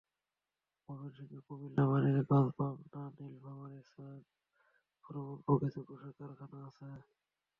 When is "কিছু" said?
5.61-5.79